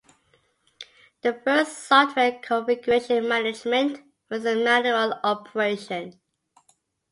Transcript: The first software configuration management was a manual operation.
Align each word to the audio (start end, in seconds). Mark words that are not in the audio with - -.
The 1.21 1.31
first 1.31 1.77
software 1.87 2.39
configuration 2.41 3.27
management 3.29 4.01
was 4.31 4.45
a 4.45 4.55
manual 4.55 5.13
operation. 5.23 6.19